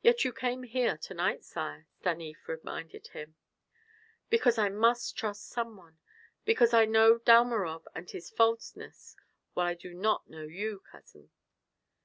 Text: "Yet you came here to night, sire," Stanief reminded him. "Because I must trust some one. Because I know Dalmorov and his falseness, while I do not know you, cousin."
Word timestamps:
"Yet 0.00 0.24
you 0.24 0.32
came 0.32 0.62
here 0.62 0.96
to 0.96 1.12
night, 1.12 1.42
sire," 1.42 1.88
Stanief 1.98 2.46
reminded 2.46 3.08
him. 3.08 3.34
"Because 4.28 4.58
I 4.58 4.68
must 4.68 5.16
trust 5.16 5.48
some 5.48 5.76
one. 5.76 5.98
Because 6.44 6.72
I 6.72 6.84
know 6.84 7.18
Dalmorov 7.18 7.88
and 7.92 8.08
his 8.08 8.30
falseness, 8.30 9.16
while 9.54 9.66
I 9.66 9.74
do 9.74 9.92
not 9.92 10.30
know 10.30 10.44
you, 10.44 10.84
cousin." 10.92 11.30